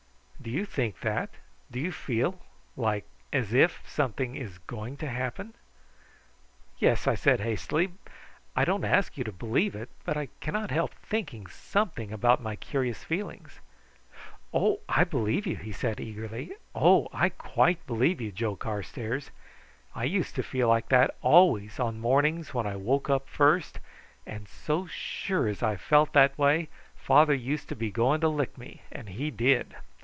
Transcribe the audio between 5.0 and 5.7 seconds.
happen?"